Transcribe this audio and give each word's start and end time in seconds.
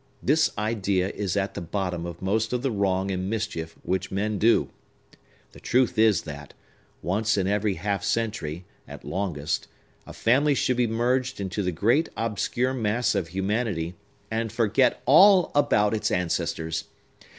This 0.23 0.49
idea 0.57 1.09
is 1.09 1.37
at 1.37 1.53
the 1.53 1.61
bottom 1.61 2.07
of 2.07 2.23
most 2.23 2.53
of 2.53 2.63
the 2.63 2.71
wrong 2.71 3.11
and 3.11 3.29
mischief 3.29 3.75
which 3.83 4.09
men 4.09 4.39
do. 4.39 4.71
The 5.51 5.59
truth 5.59 5.99
is, 5.99 6.23
that, 6.23 6.55
once 7.03 7.37
in 7.37 7.45
every 7.45 7.75
half 7.75 8.03
century, 8.03 8.65
at 8.87 9.05
longest, 9.05 9.67
a 10.07 10.13
family 10.13 10.55
should 10.55 10.77
be 10.77 10.87
merged 10.87 11.39
into 11.39 11.61
the 11.61 11.71
great, 11.71 12.09
obscure 12.17 12.73
mass 12.73 13.13
of 13.13 13.27
humanity, 13.27 13.93
and 14.31 14.51
forget 14.51 15.03
all 15.05 15.51
about 15.53 15.93
its 15.93 16.09
ancestors. 16.09 16.85